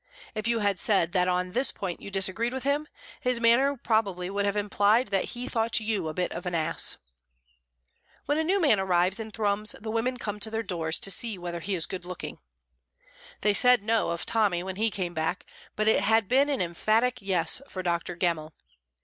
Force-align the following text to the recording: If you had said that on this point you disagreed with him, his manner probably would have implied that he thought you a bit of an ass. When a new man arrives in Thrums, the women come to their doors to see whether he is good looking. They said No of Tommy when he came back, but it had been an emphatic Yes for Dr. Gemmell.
If 0.33 0.47
you 0.47 0.57
had 0.61 0.79
said 0.79 1.11
that 1.11 1.27
on 1.27 1.51
this 1.51 1.71
point 1.71 2.01
you 2.01 2.09
disagreed 2.09 2.53
with 2.53 2.63
him, 2.63 2.87
his 3.19 3.39
manner 3.39 3.77
probably 3.77 4.31
would 4.31 4.45
have 4.45 4.55
implied 4.55 5.09
that 5.09 5.35
he 5.37 5.47
thought 5.47 5.79
you 5.79 6.07
a 6.07 6.13
bit 6.15 6.31
of 6.31 6.47
an 6.47 6.55
ass. 6.55 6.97
When 8.25 8.39
a 8.39 8.43
new 8.43 8.59
man 8.59 8.79
arrives 8.79 9.19
in 9.19 9.29
Thrums, 9.29 9.75
the 9.79 9.91
women 9.91 10.17
come 10.17 10.39
to 10.39 10.49
their 10.49 10.63
doors 10.63 10.97
to 10.97 11.11
see 11.11 11.37
whether 11.37 11.59
he 11.59 11.75
is 11.75 11.85
good 11.85 12.03
looking. 12.03 12.39
They 13.41 13.53
said 13.53 13.83
No 13.83 14.09
of 14.09 14.25
Tommy 14.25 14.63
when 14.63 14.77
he 14.77 14.89
came 14.89 15.13
back, 15.13 15.45
but 15.75 15.87
it 15.87 16.01
had 16.01 16.27
been 16.27 16.49
an 16.49 16.61
emphatic 16.63 17.21
Yes 17.21 17.61
for 17.69 17.83
Dr. 17.83 18.15
Gemmell. 18.15 18.53